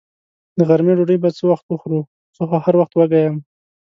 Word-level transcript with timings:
د 0.57 0.59
غرمې 0.69 0.93
ډوډۍ 0.97 1.17
به 1.23 1.29
څه 1.37 1.43
وخت 1.51 1.65
خورو؟ 1.81 1.99
زه 2.35 2.43
خو 2.49 2.57
هر 2.65 2.75
وخت 2.79 2.93
وږې 2.95 3.19
یم. 3.25 3.35